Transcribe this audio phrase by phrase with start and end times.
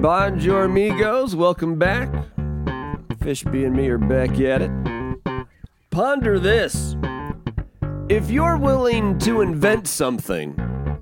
[0.00, 1.34] Bonjour, amigos.
[1.34, 2.08] Welcome back.
[3.18, 4.70] Fishby and me are back at it.
[5.90, 6.94] Ponder this.
[8.08, 10.54] If you're willing to invent something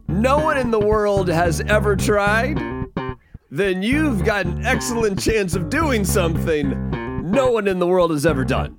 [0.09, 2.59] no one in the world has ever tried,
[3.51, 6.91] then you've got an excellent chance of doing something
[7.31, 8.79] no one in the world has ever done.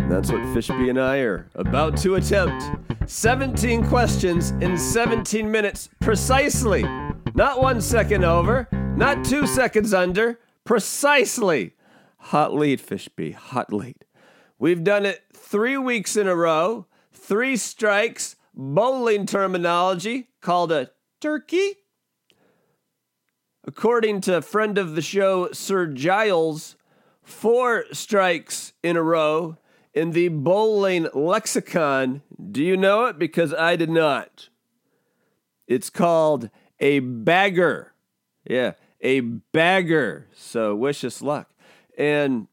[0.00, 2.62] That's what Fishby and I are about to attempt.
[3.06, 6.84] 17 questions in 17 minutes precisely.
[7.36, 11.74] Not one second over, not two seconds under, precisely.
[12.16, 14.06] Hot lead, Fishby, hot lead.
[14.58, 21.74] We've done it three weeks in a row, three strikes, bowling terminology called a turkey.
[23.66, 26.76] According to friend of the show, Sir Giles,
[27.22, 29.58] four strikes in a row
[29.92, 32.22] in the bowling lexicon.
[32.50, 33.18] Do you know it?
[33.18, 34.48] Because I did not.
[35.66, 36.48] It's called
[36.80, 37.92] a bagger.
[38.48, 40.28] Yeah, a bagger.
[40.34, 41.50] So wish us luck.
[41.98, 42.48] And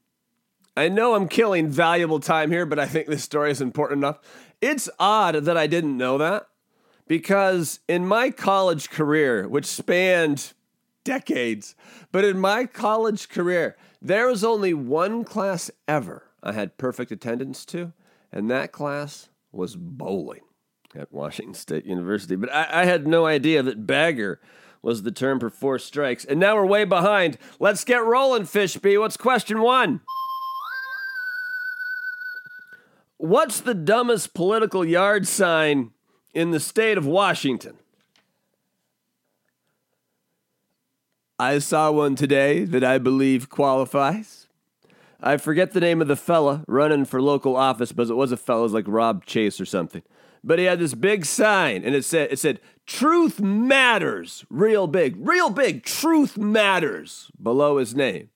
[0.76, 4.20] I know I'm killing valuable time here, but I think this story is important enough.
[4.62, 6.48] It's odd that I didn't know that
[7.08, 10.54] because in my college career, which spanned
[11.04, 11.76] decades,
[12.12, 17.66] but in my college career, there was only one class ever I had perfect attendance
[17.66, 17.94] to,
[18.32, 20.42] and that class was bowling
[20.96, 22.36] at Washington State University.
[22.36, 24.40] But I, I had no idea that bagger
[24.82, 26.26] was the term for four strikes.
[26.26, 27.38] And now we're way behind.
[27.60, 29.00] Let's get rolling, Fishby.
[29.00, 30.02] What's question one?
[33.18, 35.92] What's the dumbest political yard sign
[36.34, 37.78] in the state of Washington?
[41.40, 44.48] I saw one today that I believe qualifies.
[45.22, 48.38] I forget the name of the fella running for local office, but it was a
[48.38, 50.04] fella, it was like Rob Chase or something.
[50.44, 55.16] But he had this big sign, and it said, "It said Truth matters, real big,
[55.18, 55.84] real big.
[55.84, 58.30] Truth matters." Below his name,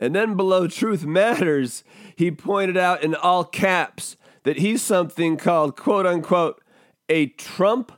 [0.00, 1.84] and then below Truth matters,
[2.16, 6.60] he pointed out in all caps that he's something called quote unquote
[7.08, 7.92] a Trump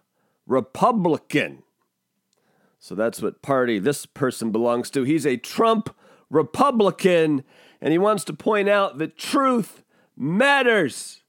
[0.47, 1.63] Republican.
[2.79, 5.03] So that's what party this person belongs to.
[5.05, 5.95] He's a Trump
[6.31, 7.45] Republican
[7.81, 9.83] and he wants to point out that truth
[10.17, 11.23] matters.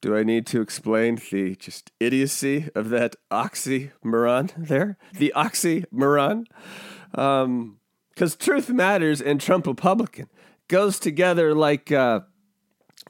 [0.00, 4.96] Do I need to explain the just idiocy of that oxymoron there?
[5.12, 6.46] The oxymoron?
[7.10, 7.78] Because um,
[8.38, 10.28] truth matters and Trump Republican
[10.68, 11.90] goes together like.
[11.92, 12.20] Uh,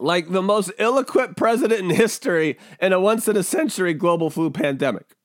[0.00, 4.31] like the most ill equipped president in history in a once in a century global
[4.31, 5.16] flu pandemic.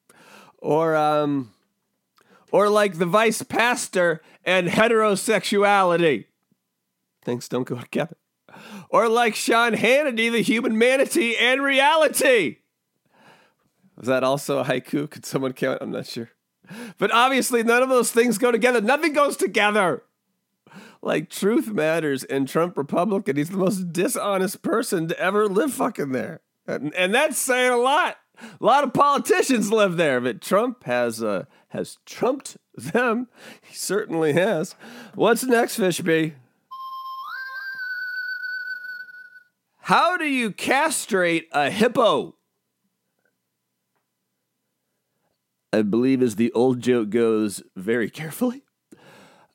[0.57, 1.53] Or, um,
[2.51, 6.25] or like the vice pastor and heterosexuality.
[7.23, 8.17] Things don't go together.
[8.93, 12.57] Or like Sean Hannity, the human manatee, and reality.
[13.97, 15.09] Was that also a haiku?
[15.09, 15.79] Could someone count?
[15.81, 16.29] I'm not sure.
[16.99, 18.81] But obviously, none of those things go together.
[18.81, 20.03] Nothing goes together.
[21.01, 23.35] Like truth matters and Trump Republican.
[23.35, 26.41] He's the most dishonest person to ever live fucking there.
[26.67, 28.17] And, and that's saying a lot.
[28.39, 33.27] A lot of politicians live there, but Trump has uh, has trumped them.
[33.61, 34.75] He certainly has.
[35.15, 36.33] What's next, Fishby?
[39.87, 42.37] How do you castrate a hippo?
[45.73, 48.63] I believe, as the old joke goes, very carefully.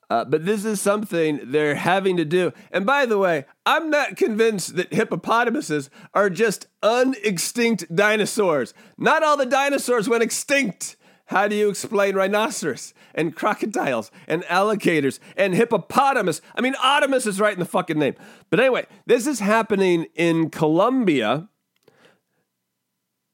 [0.07, 2.53] Uh, but this is something they're having to do.
[2.71, 8.75] And by the way, I'm not convinced that hippopotamuses are just unextinct dinosaurs.
[8.99, 10.95] Not all the dinosaurs went extinct.
[11.29, 16.41] How do you explain rhinoceros and crocodiles and alligators and hippopotamus?
[16.55, 18.15] I mean, Otamus is right in the fucking name.
[18.49, 21.47] But anyway, this is happening in Colombia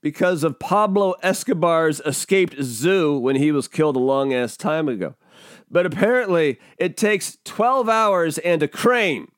[0.01, 5.16] because of Pablo Escobar's escaped zoo when he was killed a long ass time ago.
[5.72, 9.31] But apparently, it takes 12 hours and a crane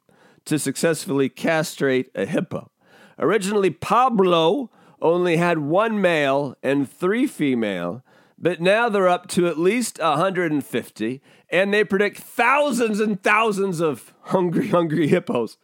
[0.45, 2.71] to successfully castrate a hippo.
[3.19, 8.03] Originally, Pablo only had one male and three female,
[8.37, 14.13] but now they're up to at least 150, and they predict thousands and thousands of
[14.21, 15.57] hungry, hungry hippos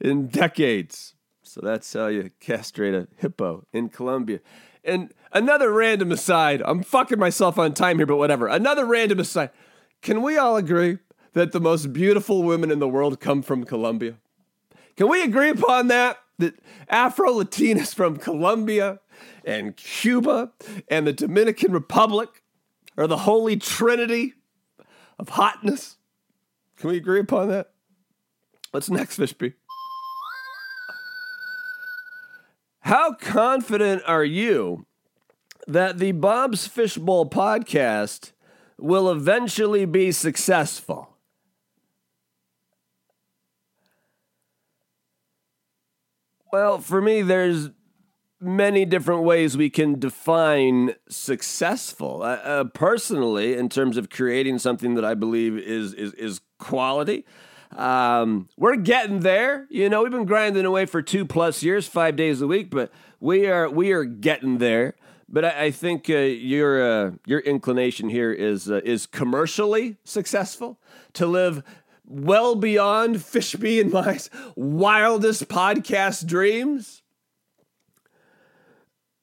[0.00, 1.14] in decades.
[1.42, 4.40] So that's how you castrate a hippo in Colombia.
[4.82, 8.46] And another random aside, I'm fucking myself on time here, but whatever.
[8.48, 9.50] Another random aside.
[10.02, 10.98] Can we all agree
[11.32, 14.16] that the most beautiful women in the world come from Colombia?
[14.96, 16.18] Can we agree upon that?
[16.38, 16.54] That
[16.88, 19.00] Afro Latinas from Colombia
[19.44, 20.52] and Cuba
[20.88, 22.42] and the Dominican Republic
[22.96, 24.34] are the holy trinity
[25.18, 25.96] of hotness?
[26.76, 27.72] Can we agree upon that?
[28.70, 29.54] What's next, Fishby?
[32.80, 34.86] How confident are you
[35.66, 38.32] that the Bob's Fishbowl podcast
[38.78, 41.16] will eventually be successful?
[46.52, 47.70] Well, for me, there's
[48.40, 52.22] many different ways we can define successful.
[52.22, 57.24] Uh, uh, personally, in terms of creating something that I believe is is, is quality,
[57.76, 59.66] um, we're getting there.
[59.70, 62.90] You know, we've been grinding away for two plus years, five days a week, but
[63.20, 64.94] we are we are getting there.
[65.28, 70.78] But I, I think uh, your uh, your inclination here is uh, is commercially successful
[71.14, 71.62] to live
[72.04, 74.18] well beyond Fishby and my
[74.56, 77.02] wildest podcast dreams.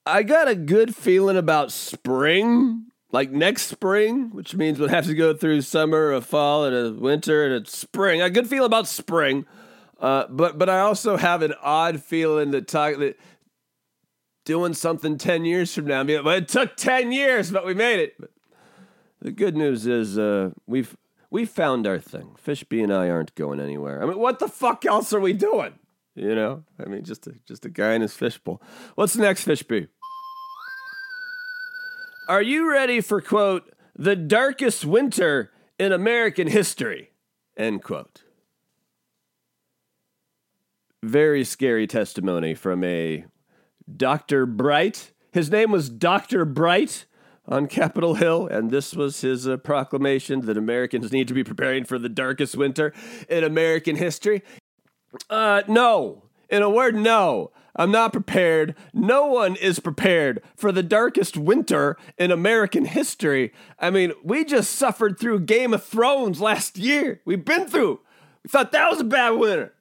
[0.05, 5.13] I got a good feeling about spring, like next spring, which means we'll have to
[5.13, 8.21] go through summer, a fall, and a winter, and a spring.
[8.21, 9.45] A good feeling about spring,
[9.99, 13.17] uh, but but I also have an odd feeling that talk that
[14.43, 16.03] doing something ten years from now.
[16.03, 18.15] Well, it took ten years, but we made it.
[18.19, 18.31] But
[19.21, 20.97] the good news is uh, we've
[21.29, 22.35] we found our thing.
[22.45, 24.03] Fishby and I aren't going anywhere.
[24.03, 25.75] I mean, what the fuck else are we doing?
[26.15, 28.61] You know, I mean, just a, just a guy in his fishbowl.
[28.95, 29.87] What's the next, Fishby?
[32.29, 37.11] Are you ready for quote the darkest winter in American history?
[37.57, 38.23] End quote.
[41.01, 43.25] Very scary testimony from a
[43.93, 44.45] Dr.
[44.45, 45.11] Bright.
[45.31, 46.45] His name was Dr.
[46.45, 47.05] Bright
[47.45, 51.83] on Capitol Hill, and this was his uh, proclamation that Americans need to be preparing
[51.83, 52.93] for the darkest winter
[53.27, 54.43] in American history.
[55.29, 56.23] Uh, no.
[56.49, 57.51] In a word, no.
[57.75, 58.75] I'm not prepared.
[58.93, 63.51] No one is prepared for the darkest winter in American history.
[63.79, 67.21] I mean, we just suffered through Game of Thrones last year.
[67.25, 68.01] We've been through.
[68.43, 69.73] We thought that was a bad winter.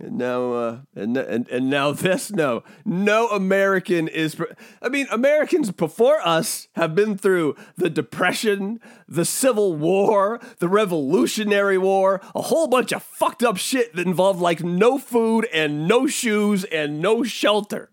[0.00, 4.36] And now, uh, and, and and now this, no, no American is.
[4.82, 11.78] I mean, Americans before us have been through the Depression, the Civil War, the Revolutionary
[11.78, 16.08] War, a whole bunch of fucked up shit that involved like no food and no
[16.08, 17.90] shoes and no shelter.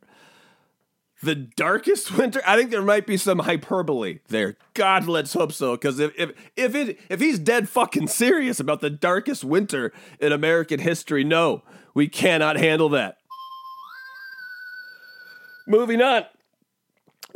[1.22, 2.42] The darkest winter.
[2.48, 4.58] I think there might be some hyperbole there.
[4.74, 5.74] God, let's hope so.
[5.74, 10.32] Because if if if it if he's dead fucking serious about the darkest winter in
[10.32, 11.62] American history, no,
[11.94, 13.18] we cannot handle that.
[15.68, 16.26] Moving on.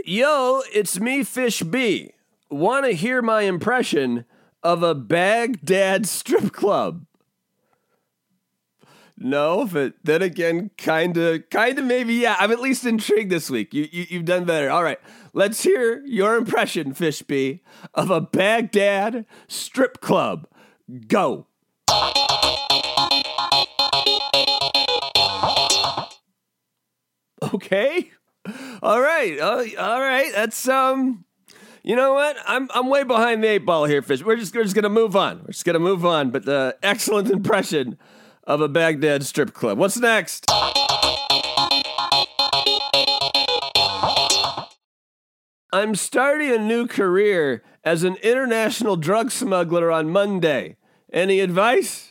[0.03, 2.11] Yo, it's me, Fish B.
[2.49, 4.25] Want to hear my impression
[4.61, 7.05] of a Baghdad strip club?
[9.17, 12.35] No, but then again, kind of, kind of, maybe, yeah.
[12.37, 13.73] I'm at least intrigued this week.
[13.73, 14.69] You, you, you've done better.
[14.69, 14.99] All right,
[15.33, 17.61] let's hear your impression, Fish B,
[17.93, 20.47] of a Baghdad strip club.
[21.07, 21.47] Go.
[27.53, 28.11] Okay.
[28.83, 29.39] All right.
[29.39, 30.31] Uh, all right.
[30.33, 31.25] That's um.
[31.83, 32.35] You know what?
[32.47, 34.23] I'm I'm way behind the eight ball here, Fish.
[34.23, 35.39] We're just we're just gonna move on.
[35.39, 36.31] We're just gonna move on.
[36.31, 37.97] But the excellent impression
[38.43, 39.77] of a Baghdad strip club.
[39.77, 40.45] What's next?
[45.71, 50.77] I'm starting a new career as an international drug smuggler on Monday.
[51.11, 52.04] Any advice?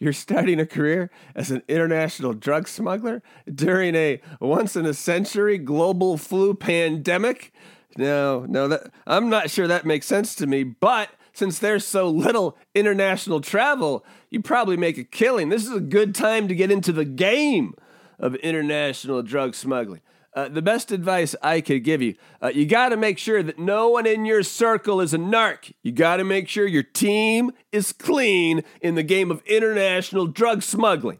[0.00, 5.58] You're starting a career as an international drug smuggler during a once in a century
[5.58, 7.52] global flu pandemic?
[7.98, 12.08] No, no, that I'm not sure that makes sense to me, but since there's so
[12.08, 15.50] little international travel, you probably make a killing.
[15.50, 17.74] This is a good time to get into the game
[18.18, 20.00] of international drug smuggling.
[20.32, 23.58] Uh, the best advice I could give you uh, you got to make sure that
[23.58, 25.72] no one in your circle is a narc.
[25.82, 30.62] You got to make sure your team is clean in the game of international drug
[30.62, 31.18] smuggling.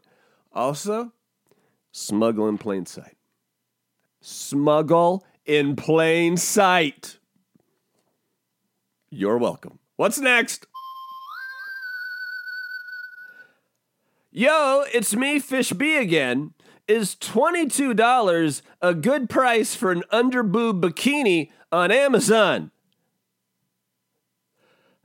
[0.52, 1.12] Also,
[1.92, 3.16] smuggle in plain sight.
[4.20, 7.18] Smuggle in plain sight.
[9.10, 9.80] You're welcome.
[9.96, 10.66] What's next?
[14.30, 16.54] Yo, it's me, Fish B again.
[16.90, 22.72] Is $22 a good price for an underboob bikini on Amazon?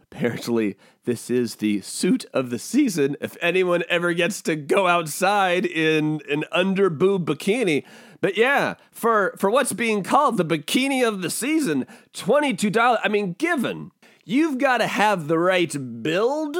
[0.02, 5.64] Apparently, this is the suit of the season if anyone ever gets to go outside
[5.64, 7.84] in an underboob bikini.
[8.20, 12.98] But yeah, for, for what's being called the bikini of the season, $22.
[13.04, 13.92] I mean, given
[14.24, 16.58] you've got to have the right build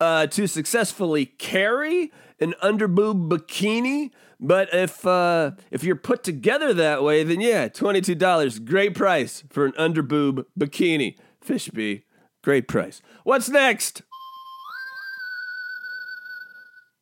[0.00, 4.12] uh, to successfully carry an underboob bikini.
[4.40, 8.94] But if uh, if you're put together that way, then yeah, twenty two dollars, great
[8.94, 11.16] price for an underboob bikini.
[11.44, 12.04] Fishby,
[12.42, 13.02] great price.
[13.24, 14.02] What's next?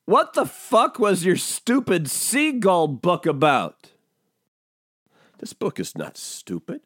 [0.04, 3.92] What the fuck was your stupid seagull book about?
[5.38, 6.80] This book is not stupid.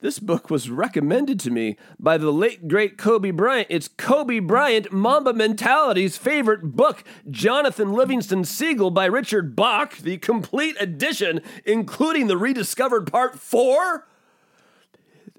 [0.00, 3.68] This book was recommended to me by the late great Kobe Bryant.
[3.70, 10.76] It's Kobe Bryant, Mamba Mentality's favorite book, Jonathan Livingston Seagull by Richard Bach, the complete
[10.78, 14.06] edition, including the rediscovered part four.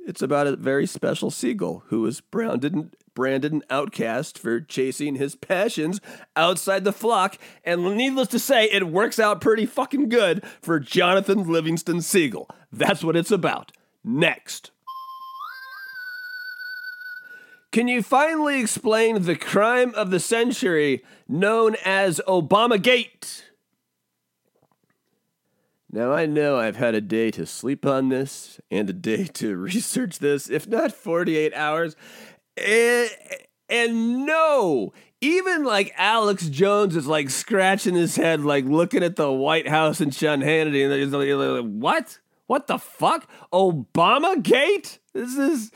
[0.07, 5.35] It's about a very special seagull who was branded, branded an outcast for chasing his
[5.35, 6.01] passions
[6.35, 7.37] outside the flock.
[7.63, 12.49] And needless to say, it works out pretty fucking good for Jonathan Livingston Seagull.
[12.71, 13.71] That's what it's about.
[14.03, 14.71] Next.
[17.71, 23.43] Can you finally explain the crime of the century known as Obamagate?
[25.91, 29.55] Now, I know I've had a day to sleep on this and a day to
[29.57, 31.95] research this, if not 48 hours.
[32.57, 33.09] And,
[33.69, 39.31] and no, even like Alex Jones is like scratching his head, like looking at the
[39.31, 42.19] White House and Sean Hannity, and he's like, what?
[42.47, 43.29] What the fuck?
[43.53, 44.99] Obama Gate?
[45.13, 45.71] This is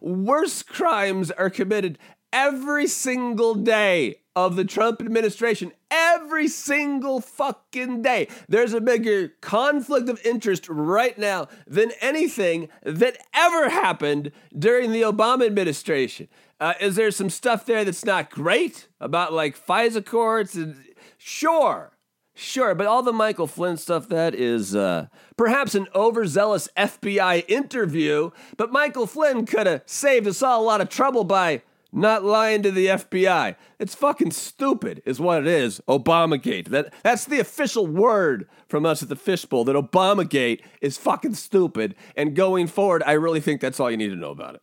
[0.00, 1.98] worse crimes are committed
[2.32, 5.72] every single day of the Trump administration.
[5.90, 8.28] Every single fucking day.
[8.48, 15.02] There's a bigger conflict of interest right now than anything that ever happened during the
[15.02, 16.28] Obama administration.
[16.60, 20.54] Uh, is there some stuff there that's not great about like FISA courts?
[20.54, 20.76] And,
[21.16, 21.95] sure.
[22.38, 25.06] Sure, but all the Michael Flynn stuff, that is uh,
[25.38, 30.82] perhaps an overzealous FBI interview, but Michael Flynn could have saved us all a lot
[30.82, 33.56] of trouble by not lying to the FBI.
[33.78, 35.80] It's fucking stupid, is what it is.
[35.88, 36.68] Obamagate.
[36.68, 41.94] That, that's the official word from us at the Fishbowl that Obamagate is fucking stupid.
[42.16, 44.62] And going forward, I really think that's all you need to know about it.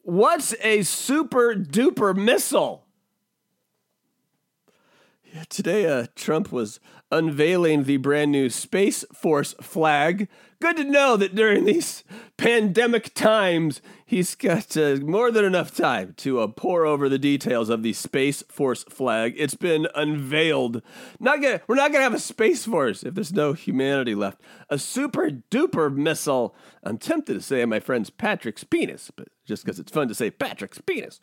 [0.00, 2.83] What's a super duper missile?
[5.48, 6.78] Today, uh, Trump was
[7.10, 10.28] unveiling the brand new Space Force flag.
[10.60, 12.04] Good to know that during these
[12.36, 17.68] pandemic times, he's got uh, more than enough time to uh, pour over the details
[17.68, 19.34] of the Space Force flag.
[19.36, 20.82] It's been unveiled.
[21.18, 24.40] Not gonna, we're not going to have a Space Force if there's no humanity left.
[24.70, 26.54] A super duper missile.
[26.84, 30.30] I'm tempted to say my friend's Patrick's penis, but just because it's fun to say
[30.30, 31.20] Patrick's penis.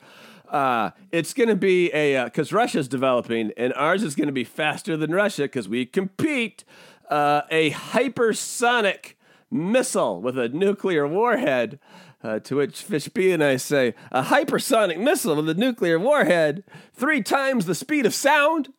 [0.52, 4.34] Uh, it's going to be a because uh, Russia's developing, and ours is going to
[4.34, 6.64] be faster than Russia because we compete.
[7.10, 9.16] Uh, a hypersonic
[9.50, 11.80] missile with a nuclear warhead.
[12.24, 17.24] Uh, to which Fishby and I say, a hypersonic missile with a nuclear warhead, three
[17.24, 18.72] times the speed of sound.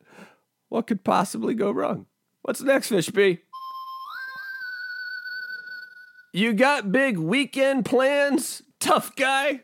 [0.69, 2.05] What could possibly go wrong?
[2.43, 3.39] What's next, Fishby?
[6.31, 9.63] You got big weekend plans, tough guy?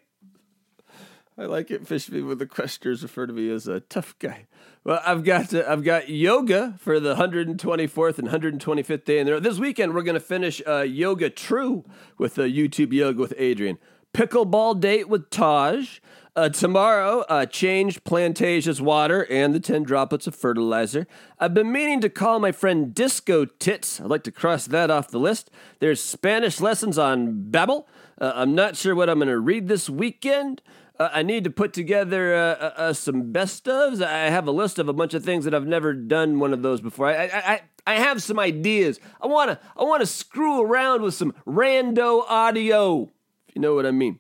[1.39, 1.85] I like it.
[1.85, 4.47] Fishby with the questioners refer to me as a tough guy.
[4.83, 9.57] Well, I've got uh, I've got yoga for the 124th and 125th day, and this
[9.57, 11.85] weekend we're going to finish uh, yoga true
[12.17, 13.77] with the uh, YouTube yoga with Adriene.
[14.13, 15.99] Pickleball date with Taj.
[16.39, 21.05] Uh, tomorrow, uh, change Plantasia's water and the 10 droplets of fertilizer.
[21.37, 23.99] I've been meaning to call my friend Disco Tits.
[23.99, 25.51] I'd like to cross that off the list.
[25.79, 27.87] There's Spanish lessons on Babbel.
[28.21, 30.61] Uh, I'm not sure what I'm going to read this weekend.
[30.97, 34.01] Uh, I need to put together uh, uh, uh, some best ofs.
[34.01, 36.61] I have a list of a bunch of things that I've never done one of
[36.61, 37.07] those before.
[37.07, 38.97] I I, I, I have some ideas.
[39.19, 43.11] I wanna I wanna screw around with some rando audio,
[43.49, 44.19] if you know what I mean,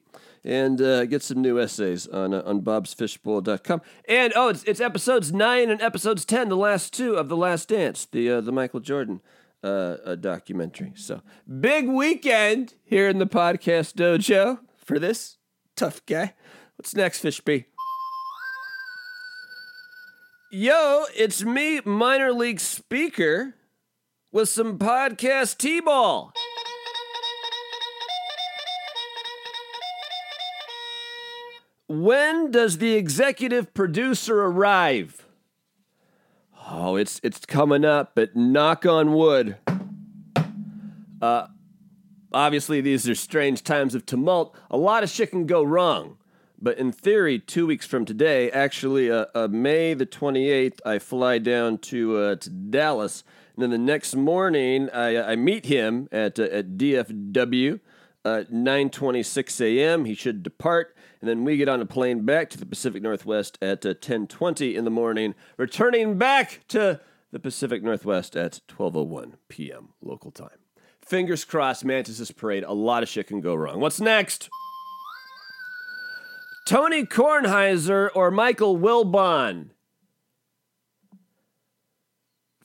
[0.49, 3.81] and uh, get some new essays on uh, on bobsfishbowl.com.
[4.07, 7.69] And oh, it's it's episodes nine and episodes ten, the last two of the Last
[7.69, 9.21] Dance, the the Michael Jordan.
[9.61, 10.93] Uh, documentary.
[10.95, 11.21] So
[11.59, 15.35] big weekend here in the podcast dojo for this
[15.75, 16.33] tough guy.
[16.77, 17.65] What's next, Fishby?
[20.49, 23.55] Yo, it's me, minor league speaker,
[24.31, 25.81] with some podcast T
[31.89, 35.25] When does the executive producer arrive?
[36.69, 39.57] Oh, it's it's coming up, but knock on wood.
[41.19, 41.47] Uh,
[42.31, 44.55] obviously, these are strange times of tumult.
[44.69, 46.17] A lot of shit can go wrong.
[46.61, 51.39] But in theory, two weeks from today, actually, uh, uh, May the 28th, I fly
[51.39, 53.23] down to, uh, to Dallas.
[53.55, 57.79] And then the next morning, I, I meet him at, uh, at DFW,
[58.25, 60.05] uh, 9.26 a.m.
[60.05, 60.95] He should depart.
[61.21, 64.77] And then we get on a plane back to the Pacific Northwest at 10.20 uh,
[64.77, 69.89] in the morning, returning back to the Pacific Northwest at 12.01 p.m.
[70.01, 70.59] local time.
[71.01, 72.63] Fingers crossed, Mantis' parade.
[72.63, 73.79] A lot of shit can go wrong.
[73.79, 74.49] What's next?
[76.65, 79.71] Tony Kornheiser or Michael Wilbon?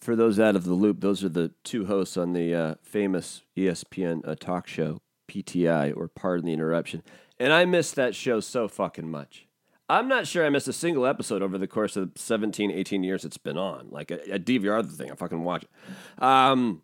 [0.04, 3.42] for those out of the loop, those are the two hosts on the uh, famous
[3.56, 7.02] ESPN uh, talk show, PTI, or Pardon the Interruption.
[7.44, 9.46] And I missed that show so fucking much.
[9.86, 13.22] I'm not sure I missed a single episode over the course of 17, 18 years
[13.22, 13.88] it's been on.
[13.90, 16.22] Like a, a DVR the thing, I fucking watch it.
[16.22, 16.80] Um,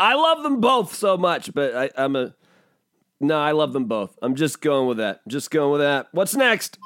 [0.00, 2.34] I love them both so much, but I, I'm a
[3.20, 3.38] no.
[3.38, 4.18] I love them both.
[4.20, 5.20] I'm just going with that.
[5.28, 6.08] Just going with that.
[6.10, 6.76] What's next?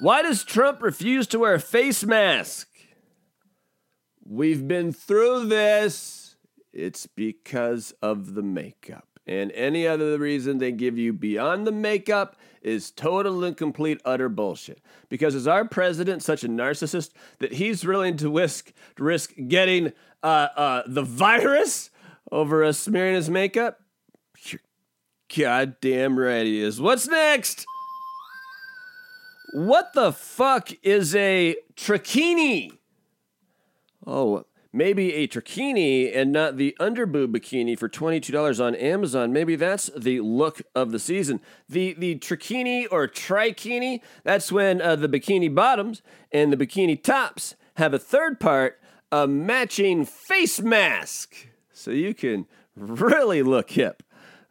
[0.00, 2.68] Why does Trump refuse to wear a face mask?
[4.24, 6.36] We've been through this.
[6.72, 9.17] It's because of the makeup.
[9.28, 14.30] And any other reason they give you beyond the makeup is total and complete utter
[14.30, 14.80] bullshit.
[15.10, 19.92] Because is our president such a narcissist that he's willing to risk risk getting
[20.22, 21.90] uh, uh, the virus
[22.32, 23.80] over us smearing his makeup?
[24.44, 24.62] You're
[25.36, 26.80] goddamn right he is.
[26.80, 27.66] What's next?
[29.52, 32.70] What the fuck is a trachini?
[34.06, 34.46] Oh,
[34.78, 39.32] maybe a trachini and not the underboob bikini for $22 on Amazon.
[39.32, 41.40] Maybe that's the look of the season.
[41.68, 46.00] The the trachini or trikini, that's when uh, the bikini bottoms
[46.32, 48.80] and the bikini tops have a third part,
[49.10, 51.48] a matching face mask.
[51.72, 54.02] So you can really look hip.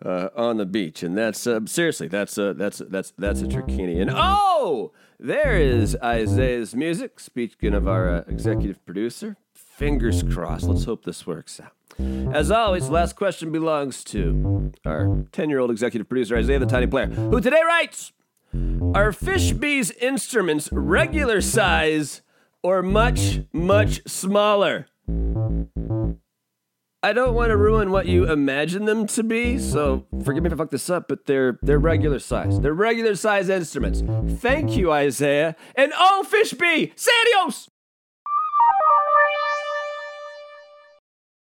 [0.05, 3.99] Uh, on the beach, and that's uh, seriously, that's a that's that's that's a trachini.
[3.99, 7.19] And oh, there is Isaiah's music.
[7.19, 9.37] Speaking of our uh, executive producer,
[9.77, 10.33] Fingers mm-hmm.
[10.33, 10.63] crossed.
[10.63, 11.71] Let's hope this works out.
[12.33, 16.87] As always, last question belongs to our 10 year old executive producer, Isaiah the Tiny
[16.87, 18.11] Player, who today writes
[18.95, 22.23] Are fish bees instruments regular size
[22.63, 24.87] or much, much smaller?
[27.03, 30.53] I don't want to ruin what you imagine them to be, so forgive me if
[30.53, 32.59] I fuck this up, but they're they're regular size.
[32.61, 34.01] They're regular size instruments.
[34.41, 35.55] Thank you, Isaiah.
[35.75, 37.67] And oh, fish bee, Sadios!